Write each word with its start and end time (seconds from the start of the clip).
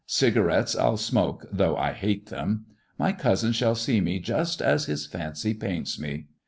Cigarettes 0.07 0.75
I'll 0.75 0.97
smoke, 0.97 1.45
though 1.51 1.77
I 1.77 1.91
hate 1.93 2.29
them. 2.31 2.65
My 2.97 3.11
cousin 3.11 3.51
shall 3.51 3.75
see 3.75 4.01
me 4.01 4.17
just 4.17 4.59
as 4.59 4.85
his 4.85 5.05
fancy 5.05 5.53
paints 5.53 5.99
me." 5.99 6.25